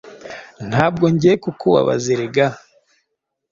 Ntabwo 0.69 1.05
ngiye 1.13 1.35
kukubabaza 1.43 2.07
erega 2.15 2.47